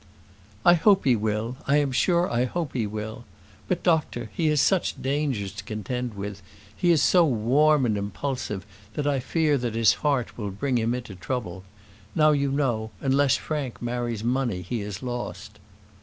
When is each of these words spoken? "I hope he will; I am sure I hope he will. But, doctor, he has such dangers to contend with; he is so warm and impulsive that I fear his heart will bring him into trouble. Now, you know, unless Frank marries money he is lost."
"I 0.65 0.73
hope 0.73 1.03
he 1.05 1.15
will; 1.15 1.57
I 1.67 1.77
am 1.77 1.91
sure 1.91 2.27
I 2.27 2.45
hope 2.45 2.73
he 2.73 2.87
will. 2.87 3.23
But, 3.67 3.83
doctor, 3.83 4.31
he 4.33 4.47
has 4.47 4.59
such 4.59 4.99
dangers 4.99 5.51
to 5.51 5.63
contend 5.63 6.15
with; 6.15 6.41
he 6.75 6.89
is 6.89 7.03
so 7.03 7.23
warm 7.23 7.85
and 7.85 7.95
impulsive 7.95 8.65
that 8.95 9.05
I 9.05 9.19
fear 9.19 9.59
his 9.59 9.93
heart 10.01 10.39
will 10.39 10.49
bring 10.49 10.79
him 10.79 10.95
into 10.95 11.13
trouble. 11.13 11.63
Now, 12.15 12.31
you 12.31 12.51
know, 12.51 12.89
unless 12.99 13.37
Frank 13.37 13.79
marries 13.79 14.23
money 14.23 14.63
he 14.63 14.81
is 14.81 15.03
lost." 15.03 15.59